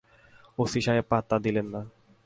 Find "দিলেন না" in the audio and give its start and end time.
1.39-1.81